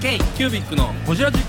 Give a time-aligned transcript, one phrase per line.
[0.00, 1.40] K キュービックのホジラジ。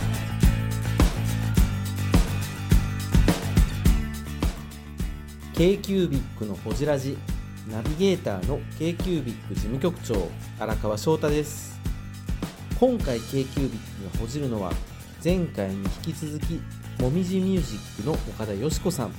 [5.53, 7.15] K q u b i c のほじラジ。
[7.71, 11.79] ナビゲーターの k q u b i c 事務局長荒川翔太です。
[12.79, 14.73] 今回 k q u b i c がほじるのは
[15.23, 16.59] 前回に引き続き
[16.99, 19.11] もみじミュージックの岡田よし子さん。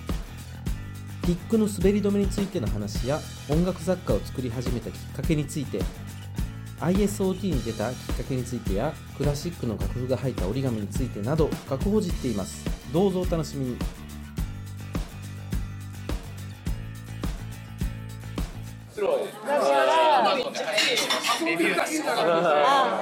[1.25, 5.79] ピックの滑り止めについての話や音楽雑貨を作り始めたきっかけについて
[6.81, 12.65] ISOT に出たきっかけについてやクラシックの楽譜が入った折り紙についてなど深くほじっています。
[12.93, 13.77] どうぞお楽しみに。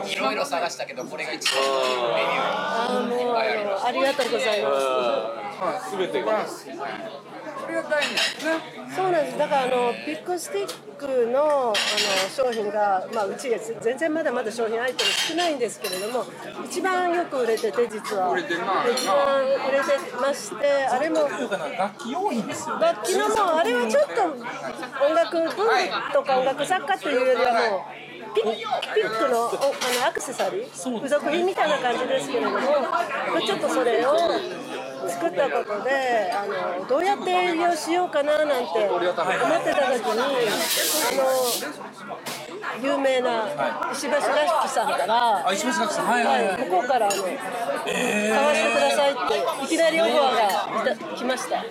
[0.08, 0.16] い。
[0.16, 1.62] ろいろ探したけどこれが一番
[3.84, 4.70] ありがとうございま
[5.80, 5.90] す。
[5.90, 6.46] すべてが
[8.94, 9.38] そうなんです。
[9.38, 11.74] だからあのピックスティックのあの
[12.34, 16.24] 商品がまあうちが全然まだまだ商品アイテム少ないんですけれども、
[16.64, 18.56] 一番よく売れてて実はで一
[19.06, 21.20] 番売れてまして、あれも
[21.78, 24.22] 楽器用品ですよ楽器のもうあれはちょっと
[25.04, 25.52] 音楽文具
[26.12, 27.80] とか音楽作家というよりはもう。
[28.34, 30.70] ピッピックのおあのアクセサリー？
[30.70, 34.12] 付属品みたいな感じですけれども、まあちょっとそれを
[35.08, 36.46] 作ったことであ
[36.80, 39.30] のどうやって営業しようかななんて思ってた時
[40.04, 40.24] にあ
[41.16, 41.28] の
[42.82, 43.48] 有名な
[43.92, 44.26] 石橋らし
[44.64, 46.06] きさんからあ石橋楽器さん。
[46.06, 46.64] はいはいはい。
[46.64, 47.34] 向こうからあの、買わ
[48.54, 51.64] せてくださいっていきなりオファーがいた来ました。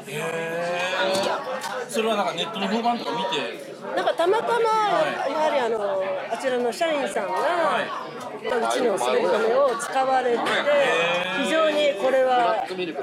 [1.90, 3.78] それはなんかネットの評判とか見て。
[3.96, 7.32] なんかたまたまやはりあのあちらの社員さんが、
[8.44, 10.50] うちの滑り止めを使われてて
[11.44, 12.96] 非常にこれはいいっていう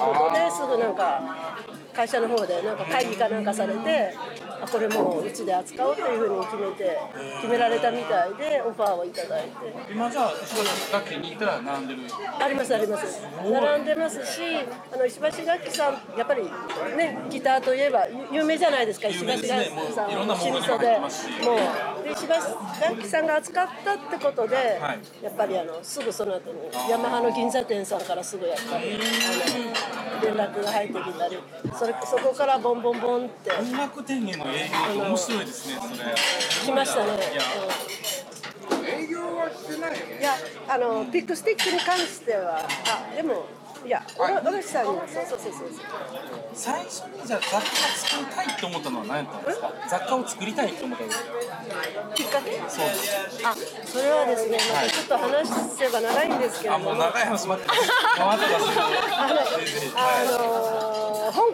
[0.00, 1.58] ことですぐなんか
[1.94, 4.14] 会社の方でなんか会議かなんかされて
[4.62, 6.98] あこれもううちで扱おうというふうに決めて
[7.40, 9.50] 決められたみたいでオファーをいただいて。
[9.90, 10.54] 今じゃあ石
[10.90, 12.02] 橋楽器に行ったら並んでる？
[12.40, 13.22] ありますあります。
[13.42, 14.40] 並んでますし
[14.92, 16.44] あの石橋楽器さんやっぱり
[16.96, 19.92] ねギターといえば有有名じゃないですか石橋楽器有名ですね。
[19.94, 21.30] さんもういろんなものにも老舗で入ってますし。
[21.44, 21.58] もう
[22.02, 25.00] で石橋楽器さんが扱ったってことで、はい。
[25.22, 29.00] やっぱりあのすぐその後にヤマハの銀座店さんからすぐやっぱりあの
[30.22, 31.38] 連絡が入ってきたり
[31.78, 36.74] それそこからボンボンボンって音楽店への営業面白いですねそれ。
[36.74, 37.12] 来ましたね。
[37.12, 37.42] いや。
[40.20, 40.34] いや、
[40.68, 43.46] あのピックスティックに関しては、あ、でも、
[43.84, 45.68] いや、おろおろしさんには、そうそうそうそう。
[45.72, 45.78] そう。
[46.52, 49.72] 最初にじゃあ雑貨作りたいって思ったのは何やったんですか？
[49.88, 52.14] 雑貨を作りたいって思ったのは。
[52.14, 52.50] きっかけ？
[52.68, 52.84] そう。
[52.86, 53.54] ですあ、
[53.86, 55.48] それはですね、またちょっと話
[55.78, 56.90] せば長いんですけれあども。
[56.90, 57.80] もう長い話待っ てます
[58.16, 58.82] 回ってますよ
[59.16, 59.40] あの、
[59.96, 60.89] あのー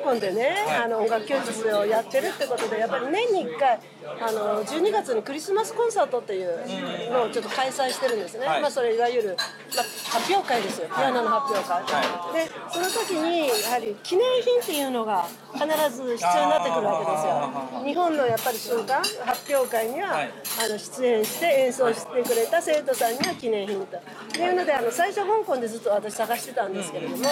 [0.06, 3.80] 香港でね、はいあの音楽教室をやってるってことで、やっぱり年に1回、
[4.20, 8.46] あの12月にクリスマスコンサートっていうのをちょっと開催してるんですね。
[8.46, 9.36] はいまあそれいわゆる、
[9.74, 9.84] まあ、
[10.18, 10.88] 発表会ですよ。
[10.88, 11.82] ピアノの発表会。
[11.82, 17.84] はで、その時にやはり記念品っていうのが必ず必要になってくるわけですよ。
[17.84, 23.96] 日本のやっぱり瞬間発表会には、はいあの出演して演奏してくれた生徒さんには記念品と。
[23.96, 24.00] っ
[24.30, 27.24] ていうのであの最初香港でずっと私探してたんですけれども。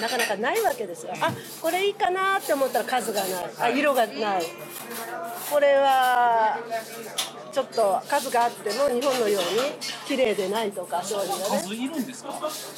[0.00, 1.12] なかなかないわけですよ。
[1.20, 3.30] あ、これいいかなって思ったら数がない。
[3.60, 4.42] あ、色がない。
[5.50, 6.58] これは
[7.52, 9.48] ちょっと数があっても日本のように
[10.06, 11.42] 綺麗でないとかそういうのね。
[11.62, 12.28] 数いるんですか？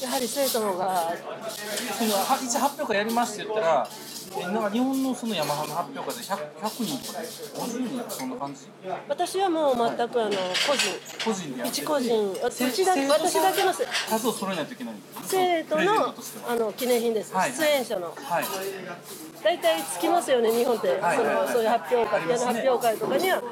[0.03, 1.13] やはり生徒のが
[1.99, 3.91] そのは一発表会やりますって言ったらえ
[4.31, 8.61] なんか日本のそのヤマハの発表会で 100, 100人とかで50人そんな感じ？
[9.09, 11.25] 私はもう全くあの個人。
[11.25, 12.33] 個人でやって一個人。
[12.33, 13.85] うせちだけ私だけのせ。
[14.09, 16.15] 数を揃えないといけない生徒の
[16.49, 18.15] あの記念品です、はい出演者の。
[18.15, 18.45] はい。
[19.43, 23.43] 大体つきますよね日本って、はいそのそういう発表会ピアノ発表会とかには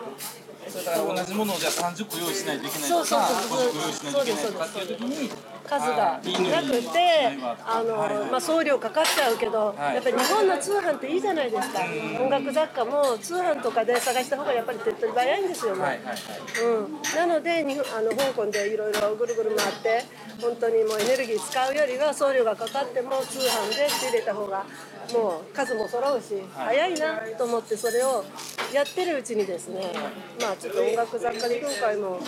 [0.79, 5.31] それから同じものをじゃあ30個用意しないといけないとかそうそうそう50個用意しないといけないとかっていう時に
[5.69, 9.95] 数がなくてあの、まあ、送料かかっちゃうけど、はい。
[9.97, 11.81] やっぱり日本の通販っていいじゃないですか、
[12.21, 16.17] 音楽雑貨も通販とかで探した方がやっぱり手っ取り早いんですよね、はいはいはい。
[16.65, 20.05] うん、なので日本あの香港でいろいろぐるぐる回って
[20.41, 24.65] 本当にもうエネルギー使うよりは送料がかかっても通販で仕入れた方が
[25.13, 28.25] もう数も揃うし、早いなと思ってそれを
[28.73, 29.93] やってるうちにですね
[30.41, 32.21] まあちょっと音楽雑貨業界も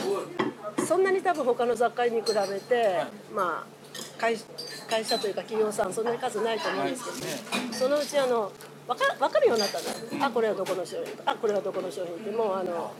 [0.87, 3.04] そんなに多分他の雑貨に比べて
[3.34, 3.81] まあ
[4.19, 4.37] 会
[4.88, 7.10] 会社というか企業さんそんなに数ないと思うんですけ
[7.69, 8.50] ど、そのうちあの
[8.87, 9.78] 分か分かるようになった
[10.19, 10.25] の。
[10.25, 12.31] あこれはどこの商品あこれはどこの商品って。
[12.31, 12.92] もうあの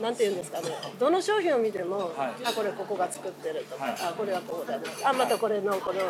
[0.00, 0.68] なんて言うんですかね。
[1.00, 2.44] どの商品を見ても、はい。
[2.44, 3.94] あこれここが作ってるとか、はい。
[3.98, 6.00] あこれはこうだなあまたこれのこの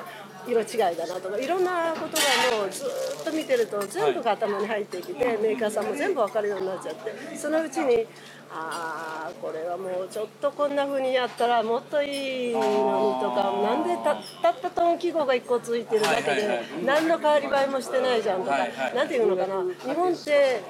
[0.47, 1.39] 色違いだなとか。
[1.39, 2.17] いろんなこと
[2.53, 7.37] がもうずーっと見てると全部が頭に入ってきて、メーカーさんも全部分かるようになっちゃって。
[7.37, 8.07] そのうちに
[8.51, 12.65] ああこれはもうちょっとこんな風にやったらもっといいのに
[13.21, 19.19] とかなんでたたったトン記号が1個ついてるだけで何の変わり映えもしてないじゃんとか、はいはいなんてい。
[19.19, 20.63] うのかな日本って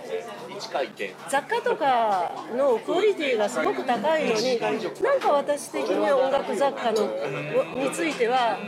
[1.28, 7.02] 雑貨とかのクオリティがすごく高いのになんか私的には音楽雑貨の
[7.84, 8.58] については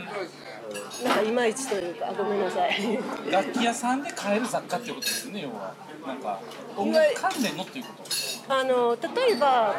[1.03, 2.99] なんかいまいちというかごめんなさい。
[3.29, 5.73] 楽器屋さんで買える雑貨っていうことですよね要は。
[6.07, 6.39] なんか
[6.77, 8.09] 音楽関連のっていうこと
[8.49, 9.75] あの例えば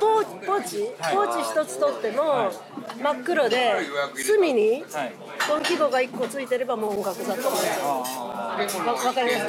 [0.00, 0.88] ポーポーチ？
[1.12, 2.50] ポーチ一つ取っても
[3.02, 3.74] 真っ黒で
[4.16, 5.12] 隅にはい。
[5.46, 8.56] トン記号が1個ついてればもう音楽雑貨なんですよあ
[8.86, 9.42] わわかりま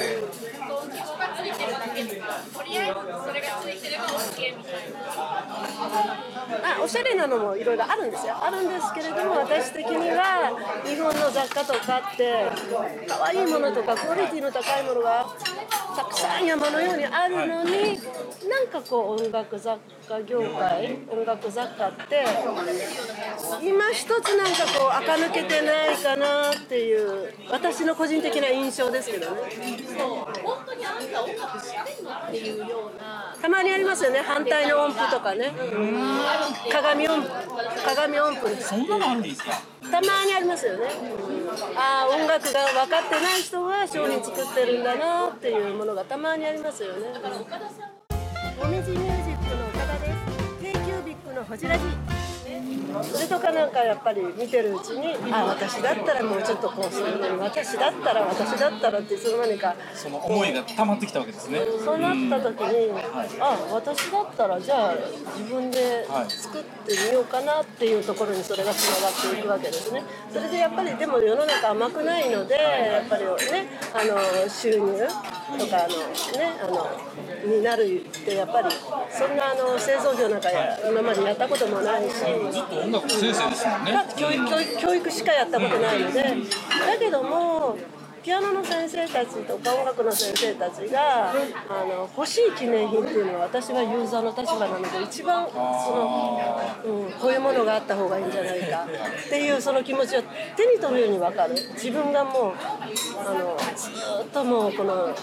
[5.16, 6.29] あ
[6.82, 8.34] おしゃれなのもいろいろあるんですよ。
[8.40, 10.52] あるんですけれども私的には
[10.84, 12.50] 日本の雑貨とかって
[13.08, 15.26] 可愛いものとかクオリティの高いものが
[15.96, 17.98] たくさん山のようにあるのに
[18.48, 19.78] なんかこう音楽雑
[20.08, 22.24] 貨業界音楽雑貨って
[23.62, 29.40] 今一つなんかこう垢抜けてないかなっていう私の個人的な印象ですけどね。
[29.96, 30.42] そう。
[30.42, 31.22] 本当にあんた
[33.40, 34.20] たまにありますよね。
[34.20, 35.52] 反対の音符とかね。
[36.70, 37.28] 鏡音符。
[37.84, 39.42] 鏡音符そんなのあるんです。
[39.42, 40.88] かたまにありますよね。
[41.76, 47.08] ああ音楽が分かってない人が商品作ってるんだなっていうものがたまにありますよね。
[48.62, 50.40] もみじミュージックの岡田です。
[50.62, 51.84] K ービックのホジラジ
[53.02, 61.60] それとかなんかやっぱり見てるうちにあ私だったらもうちょっとこうするのに私だったら私だったらっていつの間にかその思いが溜まってきたわけですね。
[61.84, 62.90] そうなった時に、
[63.40, 64.94] あ私だったらじゃあ
[65.38, 70.02] 自分で作ってみようかなっていうところにそれがつながっていくわけですね。
[70.32, 75.08] それでやっぱりでも世の中甘くないのでやっぱりねあの収入
[75.58, 78.68] とかあのねあのになるってやっぱり
[79.10, 82.14] そんなあの製造業なんかや今までやったこともないし。
[82.16, 83.92] ずっと音楽の先生ですもんね。
[84.16, 87.76] 教育教育教育しかやったことないのでだけども
[88.22, 91.34] ピアノの先生たちとか音楽の先生たちがあ
[91.86, 96.40] の欲しい記念品っていうのは私はユーザーの立場なので一番その、
[96.84, 98.86] うん、こういうものがあった方がいいんじゃないか。
[99.26, 100.22] っていうその気持ちを
[100.54, 101.54] 手に取るように分かる。
[101.74, 102.52] 自分がもう
[103.26, 105.14] あのずっともうこの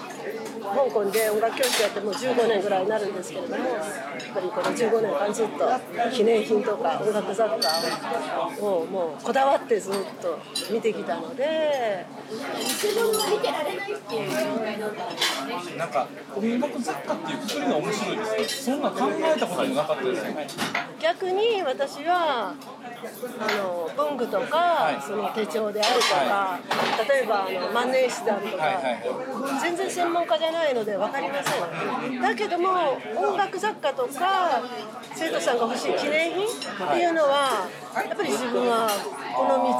[0.61, 5.69] 香港で音楽教室やってもう15年ぐらいになるんですけれどもやっぱりこの15年間ずっと
[6.11, 10.39] 記念品とか音楽雑貨をもうこだわってずっと
[10.71, 12.05] 見てきたので
[15.77, 18.75] なんか音楽雑貨っていうくくりが面白いですね。
[18.75, 20.47] そんな考えたこともなかったですよね。
[20.99, 22.53] 逆に私は
[23.39, 25.01] あの文具とか、い。
[25.01, 26.59] その手帳であるとか、
[27.07, 28.75] 例えばあの万年筆であるとか、はい。
[28.75, 29.61] はい。
[29.61, 32.21] 全然専門家じゃないので分かりません。
[32.21, 34.61] だけども音楽雑貨とか
[35.13, 36.49] 生徒さんが欲しい記念品っ
[36.93, 37.67] ていうのは
[38.03, 38.89] やっぱり自分は
[39.33, 39.77] この道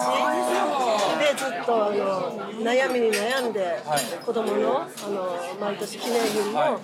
[1.17, 2.31] でずっとあの
[2.63, 3.79] 悩みに悩んで
[4.25, 6.79] 子供のあの毎年記念品も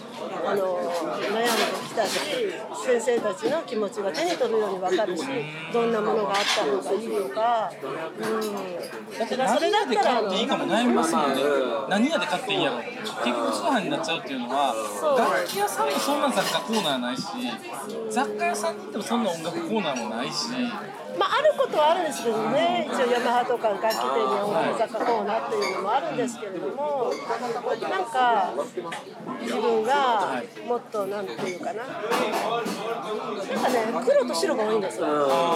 [0.45, 0.79] あの
[1.31, 2.19] 悩んできたし
[2.85, 5.23] 先生たちの気持ちが手に取るように分かるし
[5.71, 7.71] どんなものがあった方がいいとか、
[8.17, 11.41] うん、だってだからそれだ何屋でったらあの買っていいかも悩みますもんね
[11.89, 14.73] 何屋で買っていいんやろ結局通販になっちゃうっていうのは
[15.17, 17.23] 楽器屋さんもそんな雑貨コーナーないし
[18.09, 20.49] 雑貨屋さんに行ってもそんな音楽コーナーもないし
[21.17, 27.11] まあ、あることはあるんですけどね、一応ヤマハとか楽器店には音楽雑貨コーナーっていうのもあるんですけれども、
[27.89, 28.53] なんか
[29.41, 35.05] 自分がもっとなんていうかな、なんかね、黒と白が多いんですよ、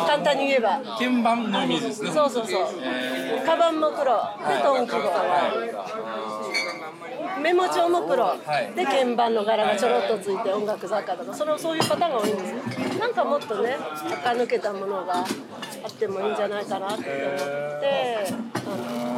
[0.07, 0.79] 簡単に言えば。
[0.97, 2.11] 鍵盤のイメージですね。
[2.11, 4.99] そうそうそう、えカバンも黒、でトン記号、
[7.38, 8.39] メモ帳も黒、い。
[8.75, 13.00] で鍵盤の柄がちょろっとついて音楽雑貨とかそのそういうパターンが多いんですよ。
[13.00, 13.77] なんかもっとね
[14.24, 15.24] 垢抜けたものがあ
[15.88, 18.34] ってもいいんじゃないかなって思って
[18.65, 19.16] あの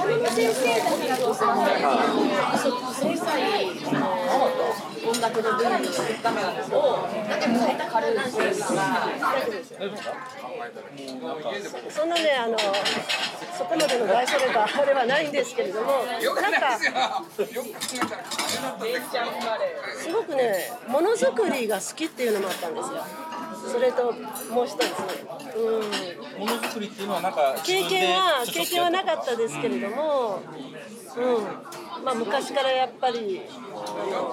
[0.00, 1.22] なんかピアノの先生だけがさ
[3.00, 3.40] 小さい
[5.02, 5.84] 音楽の分野の
[6.22, 6.50] ためをな
[7.36, 8.82] んか変えた軽いなんていうのが
[9.16, 9.78] 大丈夫ですよ
[11.90, 12.56] そんなねあの
[13.56, 16.04] そこまでの大それたあれはないんですけれども
[16.40, 16.90] なんかす
[20.12, 22.96] ごくねものづくりが好きっていうのもあったんですよ
[23.68, 24.12] それと
[24.52, 24.82] もう一つ、
[25.56, 30.42] うん、ーものづくりっていうのはなんか経験は経験はなかったですけれども、
[31.16, 34.32] うん、まあ、昔からやっぱりあの、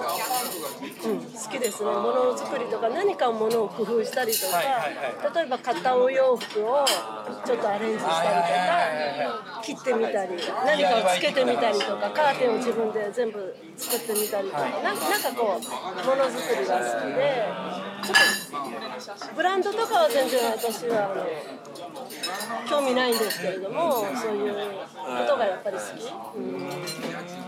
[1.12, 1.90] うん、好きですね。
[1.90, 6.84] ものづくりとか何かものを工夫したりとか、はいはいは例えば買ったお洋服を
[7.44, 10.32] ちょっとアレンジしたりとはいはいはいはか切ってみたり
[10.64, 17.87] 何かをつけてみたりとかカーテンを自分で全部作ってみたりとか、なんなんかこうものづくりが好きで
[19.34, 26.12] ブランドとかは全然私はあの興味ないんですけれどもそういうことがやっぱり好き。
[26.36, 27.47] うん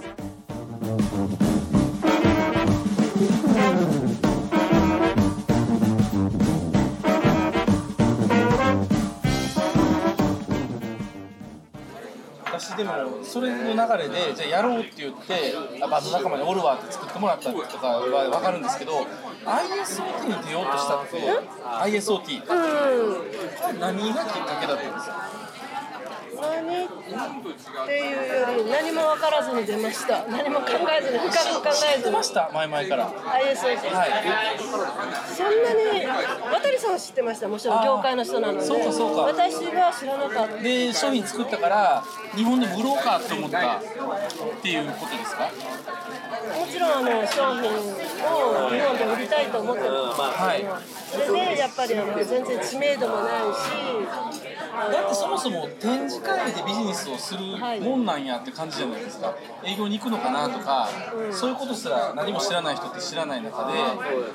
[12.83, 18.93] でもそれの流れでじゃあやろうって言ってあバンド仲間におるわって作ってもらったとかは分かるんですけど
[19.45, 21.17] ISOT に出ようとしたって
[21.97, 22.43] ISOT
[23.69, 23.79] うん。
[23.79, 25.40] 何がきっかけだったんですか？
[26.41, 26.87] 何っ
[27.85, 28.15] ていう
[28.57, 30.25] より何も分からずに出ました。
[30.27, 30.67] 何も考
[30.97, 32.15] えずに深く考えずに。
[32.15, 33.09] ました前々から。
[33.09, 33.77] ISO はい。
[34.59, 37.47] そんなに渡さんは知ってました？
[37.47, 39.21] もちろん業界の人なのでそうかそうか。
[39.21, 40.57] 私は知らなかった。
[40.57, 42.03] で商品作ったから
[42.35, 43.81] 日本でも売ろうかって思ったっ
[44.61, 45.49] ていうことですか？
[46.51, 50.59] もちろんあの商品を日本で売りたいと思ってます、はい。
[51.53, 53.57] でやっぱりあの全然知名度もないし
[54.71, 57.39] だってそもそも展示会でビジネスをする
[57.81, 59.35] もんなんやって感じじゃないですか。
[59.63, 60.89] 営業に行くのかなとか、
[61.31, 63.79] そういうことすら何も知らない人って知らない中で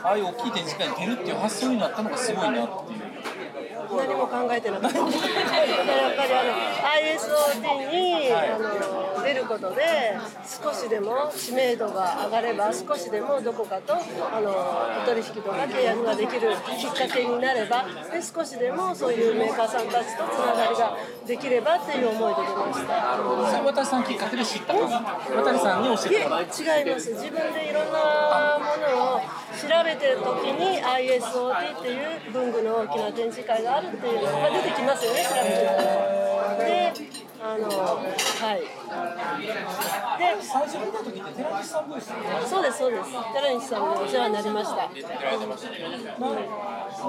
[0.03, 3.07] ああいう大きい展示会に出るっていう発想になったのがすごいなっていう。
[3.95, 4.99] 何も考えてなかった。
[4.99, 6.53] やっぱりあの
[7.15, 10.15] ISOT に、あの出ることで
[10.47, 14.51] 少しでも知名度が上がれば少しでもどこかとあの
[15.03, 23.17] お取引とか契約ができるきっかけになればで少しでもそういうメーカーさんたちとつながりができればっていう思いで出ました。
[23.51, 27.11] それ渡さんきっかけで知ったの渡さんに教えてもら違います。
[27.11, 29.21] 自分でいろんなものを
[29.57, 37.73] 調べてる時に ISOT っていう文具の大きな展示会があるっていうのが出てきますよね調べてたらであのは
[38.55, 38.61] い。
[38.61, 38.67] で
[40.43, 43.11] 最初見た時って寺西さんですよねそうですそうです。
[43.35, 44.77] 寺西さんにお世話になりました。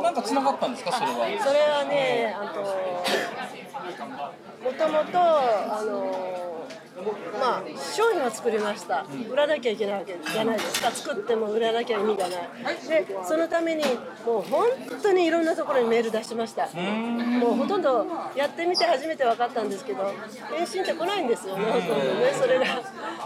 [0.01, 0.91] なんか繋がったんですか？
[0.91, 1.13] それは。
[1.43, 2.65] それはねあとも
[4.73, 6.46] ともとあの
[7.39, 7.63] まあ
[7.95, 9.05] 商品は作りました。
[9.29, 10.91] 売らなきゃいけないわけじゃないですか。
[10.91, 12.49] 作っても売らなきゃ意味がない。
[12.87, 13.83] でそのために
[14.25, 14.67] もう本
[15.01, 16.67] 当にいろんなところにメール出しました。
[16.67, 20.11] もうほとんどやってみて初めて分かったんですけど
[20.55, 21.57] 返信って来ないんですよ。
[21.57, 22.65] ねほとんどねそれが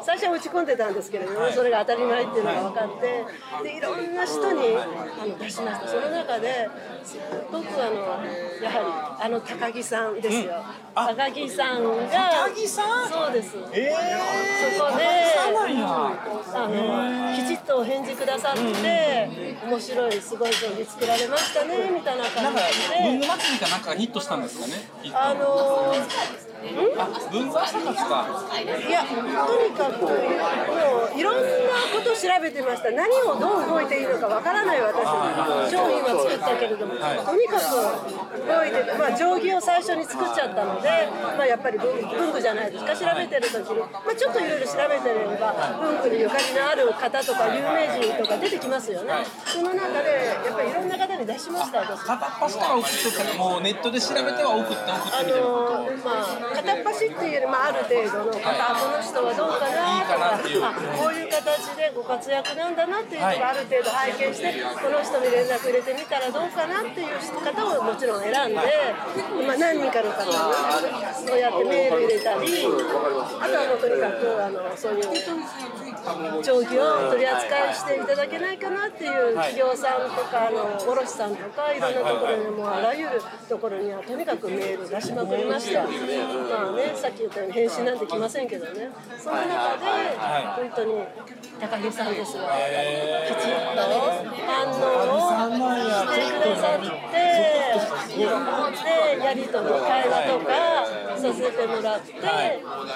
[0.04, 3.26] 最初は打ち込んでたんですけれどもそれが当たり前っていうのが分かって
[3.64, 5.88] でいろんな人にあの出しました。
[5.88, 6.68] その中で
[7.04, 7.18] す
[7.52, 7.96] ごくあの
[8.62, 10.54] やはりあの高木さんですよ、
[10.94, 13.10] 高木さんが高木さん？
[13.10, 13.92] そうですえ
[14.78, 15.04] そこで
[16.54, 21.92] あのきちっとお返事くださって面白いすごい商品作られましたね。
[21.92, 22.62] みたいな感なんか
[23.04, 24.74] 文じで具祭りかなんかがヒットしたんですかね。
[25.14, 26.51] あのあ
[27.32, 28.28] 文具朝活か？
[28.62, 30.14] いやとにかくもう
[31.18, 31.42] いろんな
[31.94, 32.92] ことを調べてました。
[32.92, 37.66] 何をどう動いていいのかわからない私商品は作ったけれども、とにかく
[38.46, 40.90] 動いてて、まあ、定規を最初に作っちゃったので、
[41.38, 52.06] まあ、やっぱり文文具じゃないですか調べてる時に、まあ、ちょっといろいろ調べてれば文具にゆかりのある方とか有名人とか出てきますよね、その中でやっぱりいろんな方に出しました私。
[52.06, 52.92] 片っ端から送っ
[53.32, 68.56] てもうネットで調べては送って送ってあみたいなのまあ、片っ端っていうより、まあ、ある程度の方、あこの人はどうかなとかあこういう形でご活躍なんだなっていうのがある程度拝見して、この人に連絡入れてみたらどうかなっていう方をもちろん選んで、
[69.48, 70.32] まあ、何人かの方に
[71.28, 75.12] そうやってメール入れたりあとはもうとにかくあのそういう
[76.42, 85.84] 定規を取り扱いしていただけないかなっていう企業さんとかあの卸さんとかいろんなところにもうあらゆるところにはとにかくメール出しまくりました
[86.50, 88.90] まあねさっき言ったように返信なんて来ませんけどね。
[89.18, 89.86] その中で
[90.58, 90.94] 本当に
[91.60, 92.44] 高木さんですよ
[93.28, 93.82] きちっと
[94.48, 94.76] 反応
[95.16, 97.22] をしてくださって
[98.12, 100.50] でやり取り会話とか
[101.18, 102.26] させてもらって、あ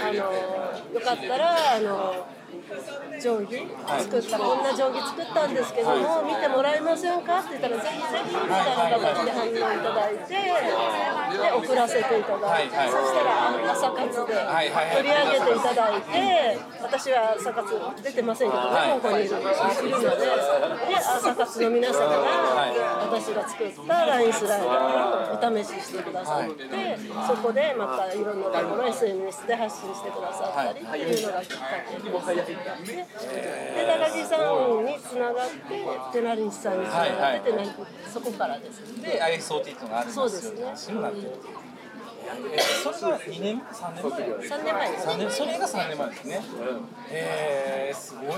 [0.07, 2.25] のよかったらあの
[3.21, 3.67] 定規？
[4.03, 22.25] 作った、こんな定規作ったんですけども、見てもらえませんかって言ったらぜひぜひみたいな形で反応いただいて、で送らせていただいて、そしたら朝活で取り上げていただいて、私は朝活出てませんけどね、ここにいるいるので、で朝活の皆様が
[23.09, 26.63] 私が作った LINE スライダーをお試ししてくださって、
[27.27, 31.65] そこでまたいろんなところ SNS で発信してくださったりっていうのがきっか
[32.27, 32.44] けです。
[32.45, 32.55] で
[33.87, 35.59] 高木さんにつながって
[36.13, 37.65] 手成西さんにつながって手成
[38.13, 40.71] そこからですで ISOT っていうのがあるんですよそうですね。
[40.75, 41.31] そうなってる
[42.53, 44.21] えそれが2年3年前。
[44.49, 44.91] 3年前。
[44.91, 46.09] です3年それが3年前。
[46.09, 46.41] ですね
[47.11, 48.35] へえすごいな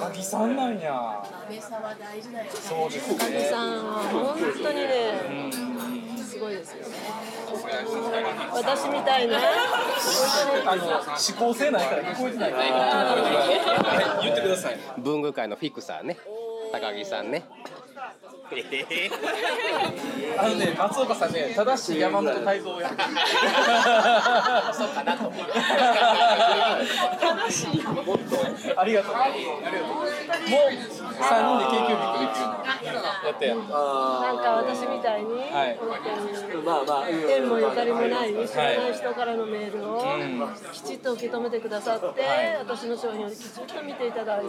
[0.00, 1.22] 高木さんなんや
[2.50, 6.09] そうですね高木さんは本当にねす
[6.40, 6.96] ごいですよね。
[8.52, 9.38] 私みたいな
[10.66, 10.98] あの思
[11.38, 12.64] 考性ないから聞こえてないから。
[12.64, 16.16] はい言ってください文具界のフィクサーね。
[16.72, 17.44] 高木さんね。
[20.38, 22.88] あのね松岡さんね正しい山本泰造をや。
[22.88, 23.08] ってる
[24.72, 25.44] そうかなと思う。
[28.76, 29.14] ありがとう。
[29.14, 29.92] ありがとう。
[30.50, 33.54] もう三人で K キュービックできるのやってや。
[33.54, 33.66] なん
[34.38, 40.02] か私みたいにはい本当に縁もゆかりもない知らない人からのメールを
[40.72, 42.22] きちっと受け止めてくださって
[42.58, 44.48] 私の商品をきちっと見ていただいて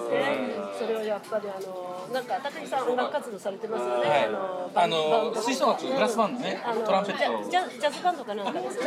[0.78, 4.72] それをやっぱりあのなんか高木さん音楽活動されてますよねはいあの。
[4.74, 6.82] あの吹奏楽ブラスバンドねあの。
[6.82, 7.50] トランペット。
[7.50, 8.86] ジャジャジャズバンドかなんかですね。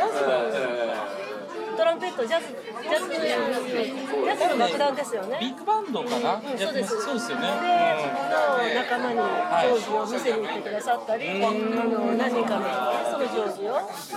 [1.77, 5.37] トランペットジャズジャズジャズの楽団ですよね。
[5.41, 6.35] ビッグバンドかな？
[6.35, 7.01] うんそうです。
[7.01, 7.47] そうですよね。
[7.65, 12.65] の仲間に定規を見せに行ってくださったり、あの何人かの
[13.11, 13.73] その定規を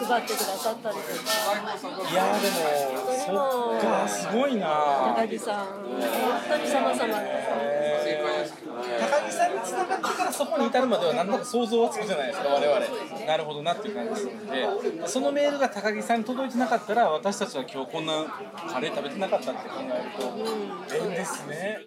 [0.06, 2.54] 配ってくださったりとか、いやーでも
[3.26, 3.32] そ
[3.76, 5.14] っかすごいな。
[5.16, 6.00] 高木さん、本
[6.48, 7.48] 当に様々で。
[9.00, 13.26] 高木さんに繋がってからそこに至るまでは何だか想像はつくじゃないですか我々。
[13.26, 14.66] なるほどなっていう感じするんで、
[15.06, 18.24] そのメールが高木さんに届いてなかったら私たちは今日こんな
[18.72, 21.86] カレー食べてなかったって考えると縁ですね。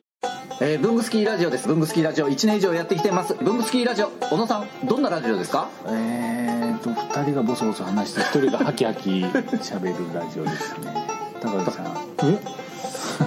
[0.62, 1.68] えー、ブングスキーラジオです。
[1.68, 3.34] ブングスキーラジオ1年以上やってきてます。
[3.34, 5.68] ブングスキーラジオ、小野さん、どんなラジオですか？
[5.88, 10.94] えーと、二人がボソボソ話して、一人がハキハキ喋るラジオですね。
[11.42, 11.88] 高木さん。
[12.24, 12.38] え？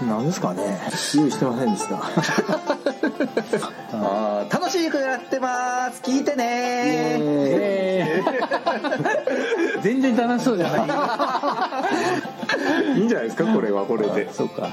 [0.09, 0.79] 何ですかね？
[1.17, 1.97] 用意してませんでした。
[3.93, 6.01] あー楽しくやってます。
[6.03, 6.45] 聞いてね
[7.21, 10.77] えー 全然楽しそうじゃな
[12.95, 12.95] い。
[12.99, 13.45] いいんじゃないですか？
[13.53, 14.33] これはこれで。
[14.33, 14.69] そうか。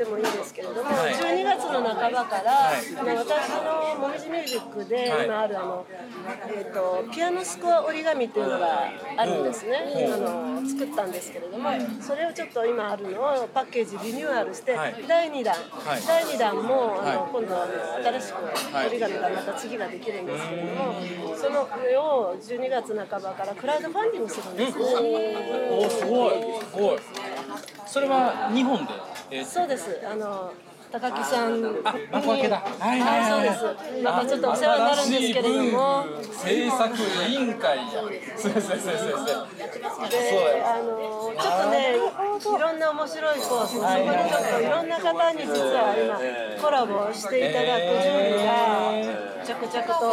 [0.00, 1.14] ってもいいですけれども、はい。
[1.14, 2.96] 12月の半ばから、はい。
[2.96, 5.26] あの私のもみじミュージックではい。
[5.26, 5.86] 今あるあの、
[6.48, 9.76] えー、とピアノスコア折り紙っていうのがあるんですね、
[10.14, 15.04] あの作ったんですけれども、それをちょっと今あるのをパッケージリニューアルして、はい。
[15.06, 16.02] 第2弾、はい。
[16.06, 17.30] 第2弾もあの、はい。
[17.32, 17.66] 今度はあ
[18.00, 18.36] の新しく
[18.86, 20.94] 折り紙がまた次ができるんですけれども、
[21.36, 24.84] その上を12月半ばからクラウドファンディングするんですね。
[25.70, 26.32] おーすごい。
[26.60, 26.98] すごい。
[27.86, 29.09] それは日本で？
[29.30, 30.00] えーそうです。
[30.10, 30.52] あの
[30.90, 34.02] 高木さんにあ幕開けだはいはいはいはいそうです。
[34.02, 36.96] またちょっとお世話になるんですけれども、制作
[37.28, 37.84] 委員会や。
[38.36, 39.38] そうそうそうそうそう。
[40.10, 40.18] で、
[40.66, 48.50] あのちょっとね、いろんな面白いコース、そこにちょっといろんな方に実は今コラボしていただく準備が
[49.46, 50.10] 着々と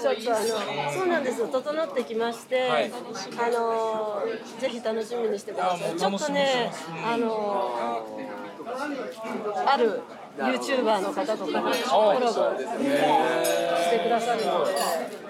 [0.00, 4.22] ちょっとあのそうなんですよ整ってきまして、はいあの
[4.58, 5.94] ぜひ楽しみにしてください。
[5.96, 6.72] ちょっとね、
[7.04, 8.08] あの
[9.66, 10.02] ある
[10.38, 12.34] YouTuber の方とかにコラボし
[13.90, 15.24] てくださるので。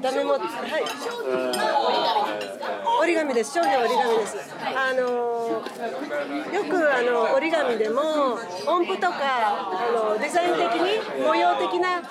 [0.00, 0.40] ダメも、はい。
[3.02, 3.54] 折り紙です。
[3.54, 4.36] 商品は折り紙です。
[4.74, 8.00] あのよくあの折り紙でも
[8.66, 12.02] 音符とかあのデザイン的に模様的な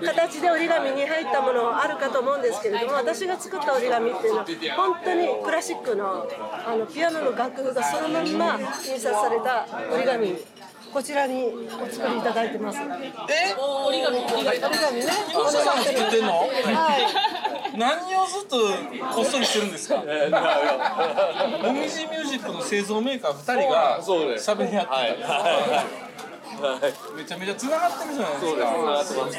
[0.00, 6.26] 形で折り紙に入ったものあるかと思うんですけれども、私が作った折り紙っていうのは本当にクラシックの
[6.66, 10.36] あのピアノの楽譜がそのまんま印刷された折り紙。
[10.92, 12.78] こちらにお作りいただいてます。
[12.78, 12.84] え？
[13.88, 15.00] 折り紙、折り紙？
[15.00, 15.06] ね。
[15.34, 16.32] おさん作ってんの？
[16.40, 16.44] は
[17.74, 17.78] い。
[17.78, 18.58] 何をずっと
[19.14, 19.96] こっそりしてるんですか？
[21.64, 26.01] もみじミュージックの製造メーカー二人が喋り合ってた。
[27.16, 29.04] めちゃめちゃ繋がってるじゃないですか。
[29.04, 29.32] すごい。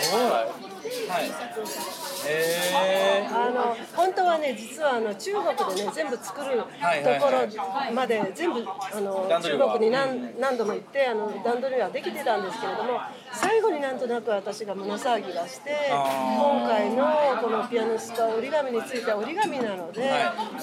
[1.25, 2.29] 印刷をされて。
[2.29, 12.99] へあの本当はね実はあの中国でね全部作るところまで全部あの中国に何何度も行ってあの段取りはできてたんですけれども
[13.33, 17.05] 最後になんとなく私が胸騒ぎがして今回の
[17.41, 20.11] このピアノスカ折り紙については折り紙なので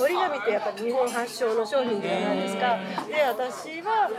[0.00, 2.78] 折り紙ってやっぱり日本発祥の商品ではないですか。
[3.08, 4.10] で私は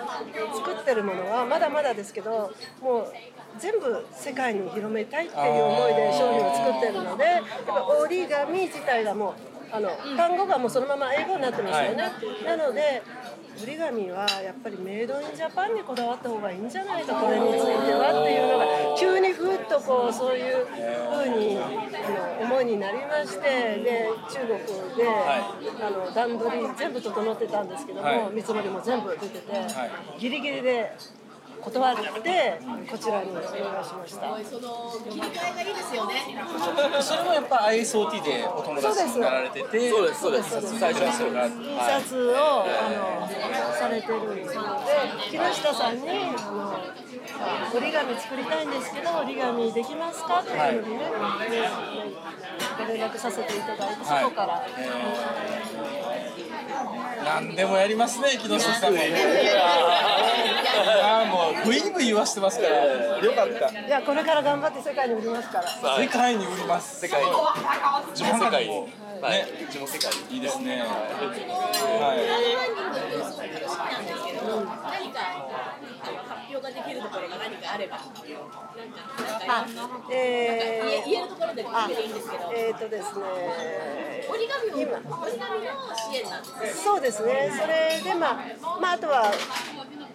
[0.53, 2.51] 作ってるものはまだまだですけど
[2.81, 3.13] もう
[3.59, 9.33] 全部世界に広めたいっていう思いで商品を作ってるのでやっぱ折り紙自体がもう
[9.73, 12.11] あの単語がもうそのまま英語になってますよね。
[12.45, 13.01] なので
[13.61, 18.65] 折り紙はやっぱりメイドインジャパンにこだわった方がいいんじゃないかこれについてはっていうのが
[18.97, 21.67] 急にふっとこうそういう風にあ
[22.39, 24.57] の思いになりましてで中国
[24.97, 28.33] で、あの段取り全部整ってたんですけども、はい。
[28.33, 29.41] 見積もりも全部出てて、
[30.17, 30.95] ギリギリで
[31.61, 34.21] 断ってこちらにお願いしました。
[34.43, 36.15] その切り替えがいいですよね。
[37.01, 41.53] それもやっぱ ISOT でお友達になられててそうですそうです最初はそれが印
[42.03, 46.73] 刷を、あのされてるので木下さんにあの
[47.75, 51.11] 折り紙作りたいんですけど折り紙できますかっていうのでね、
[52.77, 54.65] ご連絡させていただいて、そこから。
[57.23, 58.99] 何でもやりますね木下さんも
[61.03, 62.75] ああもうブイブイ言わしてますから
[63.19, 65.97] よかったいやこれから頑張って世界に売りますから。
[65.97, 67.29] 世界に売ります世界に
[68.11, 68.89] 自分世界も
[69.21, 72.21] はいねうちも世界いいですねはい
[74.41, 75.19] 何か
[76.27, 77.97] 発表ができるところが何かあれば。
[79.47, 79.65] あ、
[80.11, 82.51] えー、言えるところで聞いていいんですけど。
[82.53, 83.23] えーとですね。
[84.29, 84.87] 折り紙を
[85.21, 86.83] 折り紙の支援なんです。
[86.83, 87.51] そうですね。
[87.59, 89.31] それでまあまああとは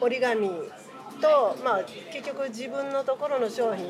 [0.01, 0.51] 折り紙
[1.21, 1.81] とまあ
[2.13, 3.87] 結局自分のところの商品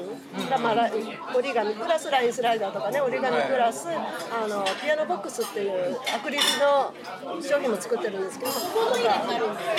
[0.49, 0.91] がまあラ
[1.35, 6.93] 折り紙プラスラインスライダーとかね折り紙プラスあのピアノボックスっていうアクリルの
[7.43, 9.77] 商品も作ってるんですけどとか、うん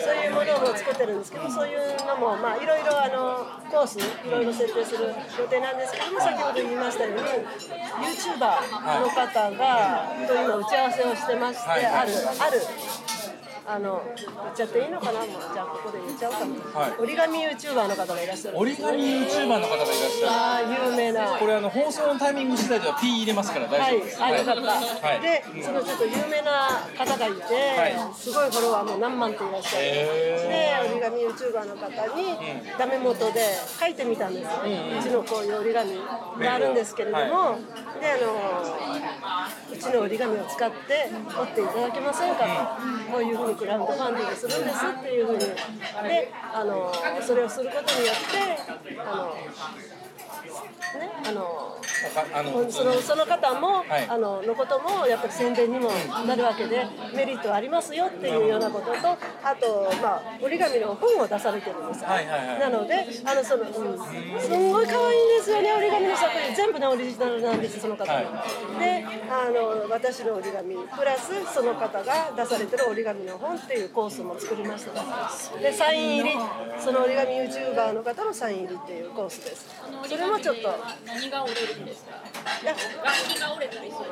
[0.00, 11.86] そういうものも作ってるんですけどそういうのもまあいろいろあのコースいろいろ設定する予定なんですけども先ほど言いましたように YouTuber の方がと今打ち合わせをしてまして、はい。
[11.86, 12.60] あるある
[13.70, 16.92] あの言っちゃっていいのかなもうじゃあここで言っちゃおうかな、はい。
[16.98, 18.58] 折り紙 YouTuber の方がいらっしゃる。
[18.58, 21.34] 折り紙 YouTuber の方がいらっしゃああ有名な。
[21.34, 24.04] るこれあの放送のタイミング次第では P 入れますからはい大丈夫。
[24.04, 24.60] です、あよかった、
[25.06, 25.20] はい。
[25.22, 31.86] でそのちょっと有名な方がいて、すごいフォロワーも何万っていらっしゃる、で折り紙 YouTuber の方
[32.18, 32.34] に
[32.76, 34.50] ダメ元で書いてみたんですよ、
[34.98, 35.94] うちのこういう折り紙
[36.42, 38.34] があるんですけれども、であの
[39.70, 42.50] うちの折り紙を使って折っていただけませんかと、
[43.12, 45.38] こういうふうにクラウドファンディングするんですっていうふうに。
[45.40, 49.36] であのそれをすることによってあの
[50.98, 51.76] ねあの
[52.34, 54.06] あのそのその方も、はい。
[54.08, 55.90] あののこともやっぱり宣伝にも
[56.26, 62.02] なるわけでメリットありますよっていうようなこととあと、まあ、折り紙の本を出されてるんです。
[62.02, 62.60] よ、はいはいはい。
[62.60, 63.72] なのであのその、うん、
[64.40, 66.54] すんごい可愛いんですよね折り紙の作品。
[66.54, 70.76] 全部ねオリジナルなんですその方の、であの私の折り紙。
[70.96, 75.58] プラスその方が出されてる折り紙の本っていうコースも作りました。
[75.60, 76.30] でサイン入り。
[76.78, 79.66] その折り紙 YouTuber の方のサイン入りっていうコースです。
[80.08, 80.74] それもちょっと。
[81.06, 82.10] 何が折れるんですか？
[82.62, 82.72] いや。
[82.72, 82.82] 楽
[83.28, 84.04] 器が折れたりする。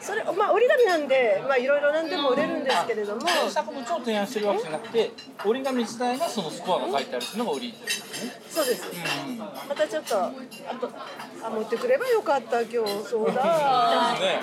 [0.00, 3.22] それまあ折り紙なんでまあいろいろ何でも売れるんですけれども。
[3.26, 5.10] 制作の超提案してるわけじゃなくて
[5.44, 8.32] 折り紙自体がそのスコアが書いてあるっていうのが売りですね。
[8.50, 8.84] そうです。
[9.68, 10.90] またちょっとあと
[11.44, 13.04] あ持ってくればよかった今日。
[13.08, 13.40] そうだ。
[13.44, 14.40] あね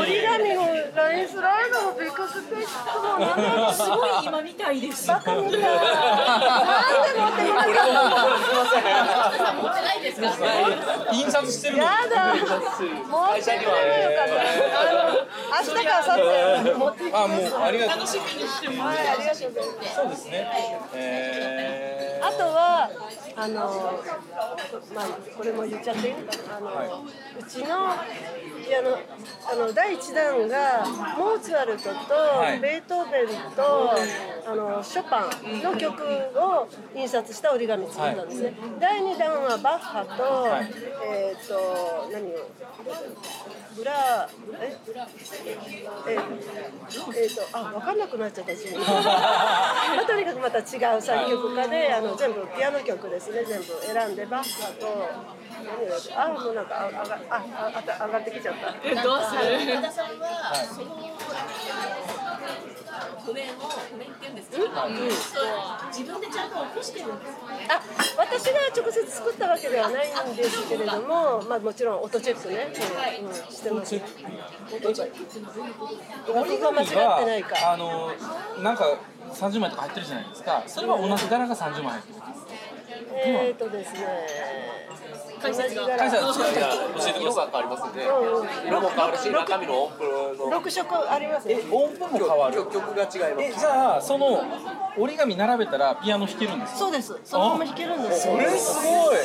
[0.00, 0.62] 折り紙の
[0.94, 5.08] ラインスライダーもビッグスペックもなんかすごい今みたいです。
[5.08, 5.60] バカみたい。
[5.60, 5.74] なん
[7.14, 10.28] で持ってき ました持ってないですか。
[11.12, 11.84] 印刷してるの。
[11.84, 12.34] やだ。
[12.34, 14.34] 持ってくればよかった。
[15.58, 17.98] 明日か明後日あもうありがとう。
[17.98, 18.98] 楽しみにしてます。
[18.98, 19.94] はいありがとうございます。
[19.94, 20.50] そうですね。
[20.94, 22.90] えあとは
[23.36, 23.54] あの
[24.94, 26.14] まあこれも言っちゃっていい？
[26.14, 27.04] のかなあの、
[27.38, 27.66] うちの
[28.66, 28.98] ピアノ
[29.50, 30.84] あの第一弾が
[31.16, 31.90] モーツァルトと
[32.56, 32.60] い。
[32.60, 33.92] ベートーベンと、
[34.46, 40.48] あのショパンの曲を印刷した折り紙作ったんですね、第二弾はバッハと、
[41.06, 42.48] えっ、と何を？
[43.78, 44.28] ブラ
[44.60, 44.76] え
[46.08, 46.18] え
[47.16, 48.80] えー、とあ分かんなくなっちゃった自分。
[48.82, 48.86] ま
[50.02, 50.62] あ、とにかくまた違
[50.96, 55.08] う作曲家であの全部ピアノ曲ですね全部選んでバッハと
[56.16, 57.42] あもうなんかああがああ
[58.00, 58.74] あ上がってきちゃった。
[58.84, 59.42] えどうする？
[63.28, 64.64] 和田さんはその譜面を譜面って言うんですけど、
[65.92, 67.32] 自分でちゃんと起こしてるんです
[67.68, 67.82] あ
[68.16, 72.72] 私が直接作ったわけではないんですけれども、まあもちろん音チェックね、
[73.22, 73.94] うん、してます。
[73.96, 76.38] 音チェック。
[76.38, 77.18] 折り紙が
[77.72, 78.12] あの
[78.62, 78.84] なんか
[79.32, 80.62] 30枚とか入ってるじゃないですか。
[80.66, 82.18] それは同じ柄が30枚入ってる。
[83.14, 84.77] えっ、ー、とですね。
[85.40, 87.20] 解説が解説教えてください。
[87.20, 88.02] 色が変わりますんで、
[88.66, 90.02] 色も変わるし中身の音符
[90.36, 91.60] の六色ありますね。
[91.70, 92.56] 音符も変わる？
[92.66, 93.42] 曲が違います。
[93.42, 94.42] えじゃあその
[94.96, 97.16] 折り紙並べたらピアノ弾けるんですそうです。
[97.24, 99.16] そのまま弾けるんですそれすごい。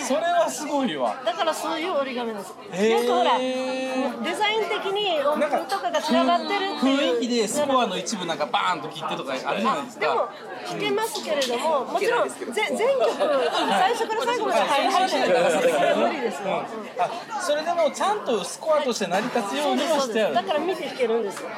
[0.00, 1.20] それはすごいわ。
[1.24, 2.54] だからそういう折り紙なんです。
[2.54, 7.16] なんかほらデザイン的に音符とかが繋がってるっていう。
[7.16, 10.06] 雰囲気でスコアの一部なんかバーンと切ってとかあるじゃないですか。
[10.06, 10.28] でも
[10.70, 16.64] 弾けますけれども、もちろん全全曲最初から最後まで入無理ですよ、
[16.98, 20.34] あそれでもちゃんとスコアとして成り立つようにはしてある。
[20.34, 21.48] だから見て弾けるんですよ。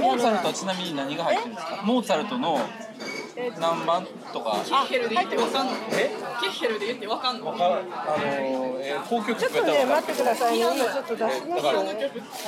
[0.00, 1.82] モーツァルトはちなみに何が入ってるんですか？
[1.84, 2.60] モーツァルトの
[3.60, 4.62] 何番とか。
[4.64, 6.10] キッヘルで言ってわかんのえ？
[6.40, 7.46] キッヘルで言ってわかんの？
[7.46, 11.64] わかあのー、えー、曲ちょっとね待ってください今ちょっと出します。
[11.66, 11.72] よ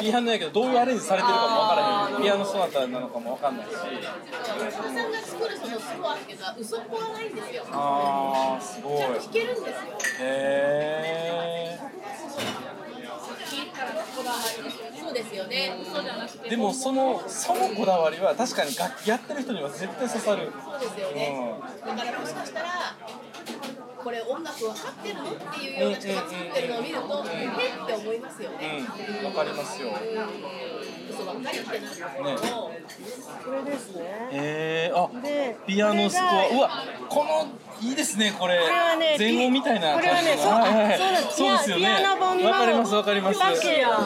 [0.00, 1.74] ピアノやけどどういうアレンジされてるかもわか
[2.10, 2.22] らへん。
[2.22, 3.72] ピアノソナタなのかもわかんないし。
[3.74, 7.64] さんが作るそのスコアっていうのは嘘っぽはないんですよ。
[7.70, 8.98] ああすごい。
[8.98, 9.74] ちゃんと弾けるんですよ。
[10.20, 11.78] へえ
[13.78, 15.72] そうですよね。
[16.48, 20.52] でもそのそのこだわりは確かに楽器やってる人には絶対刺さる。
[20.64, 21.60] そうですよね。
[21.88, 22.96] うん、だからもしかしたら
[24.02, 28.86] これ音楽分かってるのっていうような人が作ってるのを見ると、えって思いますよね。
[29.20, 29.88] うん、わかりますよ。
[31.10, 32.72] 嘘ばっかりってなんですけど。
[33.44, 34.02] これですね。
[34.32, 35.10] へえー、あ、
[35.66, 36.48] ピアノスコア。
[36.48, 36.70] うわ、
[37.08, 37.46] この
[37.80, 38.58] いいですねこれ。
[38.58, 40.98] これはね、前後みたいなこれはね、そう、はいはい、
[41.30, 41.70] そうです。
[41.70, 41.82] よね。
[41.82, 43.38] ピアノ本のわかりますわかります。
[43.38, 43.96] ピアノ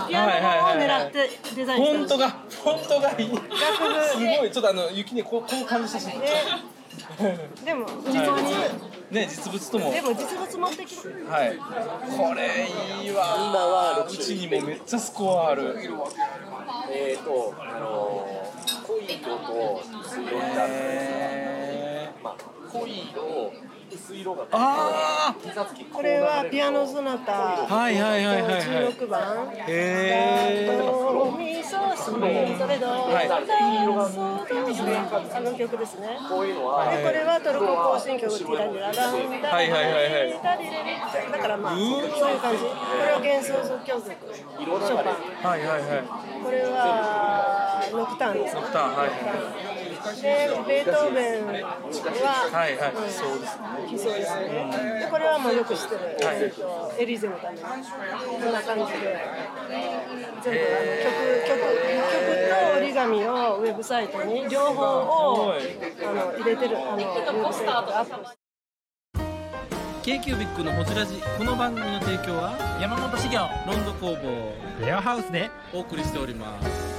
[0.62, 3.28] 本を狙ってデザインフォントがフォントがいい。
[3.28, 4.50] すごい。
[4.50, 6.18] ちょっとあの雪にこうこう感じさせて。
[7.64, 8.42] でも実物。
[9.10, 9.90] ね実物とも。
[9.90, 11.56] でも実物持ってきてはい。
[11.56, 12.68] これ
[13.04, 15.76] いいわ今はうちにもめっちゃスコアある。
[16.90, 18.21] えっ、ー、とあの
[19.22, 22.36] 濃い色と薄い色ってあるんですまあ
[22.72, 23.52] 濃い色
[23.94, 25.34] 薄い色があ
[25.92, 27.32] これはピアノソナタ。
[27.32, 29.20] はいはいはいはい16番
[29.68, 33.12] へえドミソシミソレドあ
[35.40, 36.18] の曲ですね。
[36.28, 40.32] こういうのはでこれはトルコ行進曲ティラリラランダはいはいはいはい。
[41.32, 42.62] だからまあそういう感じ。
[42.62, 42.68] こ
[43.04, 45.50] れは幻想即興曲ショパン。
[45.50, 46.42] はいはいはい。
[46.42, 47.61] これは
[47.92, 49.10] ノクターンですノクターンはい。
[50.20, 51.78] でベートーベンは
[52.50, 53.98] はいはい、うん、そうですね。
[53.98, 57.68] そうですね、でこれはもうよく知ってる、はい、えーと、エリーゼのためにこ
[58.48, 59.52] んな感じで。
[60.42, 61.62] 全部あの曲曲曲
[62.50, 65.56] と折り紙をウェブサイトに両方をあ
[66.12, 68.42] の入れてるあのウェブサイトでアップして
[70.02, 74.84] k q b i c のほじラジこの番組の提供は山本資源ロンド工房。
[74.84, 75.48] レアハウスで。
[75.72, 76.91] お送りしております